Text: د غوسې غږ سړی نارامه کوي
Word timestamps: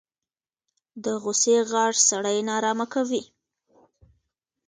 د 1.03 1.05
غوسې 1.21 1.55
غږ 1.71 1.93
سړی 2.09 2.37
نارامه 2.49 2.85
کوي 2.93 3.23